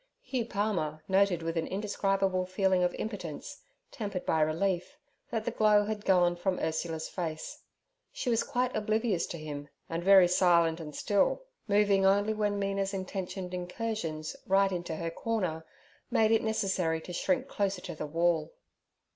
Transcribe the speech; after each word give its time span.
Hugh 0.23 0.45
Palmer 0.47 1.03
noted 1.07 1.43
with 1.43 1.57
an 1.57 1.67
indescribable 1.67 2.47
feeling 2.47 2.81
of 2.81 2.95
impotence, 2.95 3.61
tempered 3.91 4.25
by 4.25 4.41
relief, 4.41 4.97
that 5.29 5.45
the 5.45 5.51
glow 5.51 5.85
had 5.85 6.05
gone 6.05 6.35
from 6.35 6.57
Ursula's 6.57 7.07
face. 7.07 7.61
She 8.11 8.27
was 8.27 8.41
quite 8.41 8.75
oblivious 8.75 9.27
to 9.27 9.37
him 9.37 9.69
and 9.87 10.03
very 10.03 10.27
silent 10.27 10.79
and 10.79 10.95
still, 10.95 11.43
moving 11.67 12.03
only 12.03 12.33
when 12.33 12.57
Mina's 12.57 12.95
intentioned 12.95 13.53
incursions 13.53 14.35
right 14.47 14.71
into 14.71 14.95
her 14.95 15.11
corner 15.11 15.67
made 16.09 16.31
it 16.31 16.41
necessary 16.43 16.99
to 17.01 17.13
shrink 17.13 17.47
closer 17.47 17.81
to 17.81 17.93
the 17.93 18.07
wall. 18.07 18.55